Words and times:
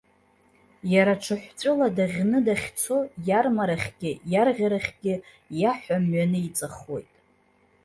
Иара 0.93 1.13
ҽыҳәҵәыла 1.23 1.87
даӷьны 1.95 2.39
дахьцо 2.45 2.97
иармарахьгьы, 3.27 4.11
иарӷьарахьгьы 4.33 5.15
иаҳәа 5.61 5.97
мҩаниҵахуеит. 6.05 7.11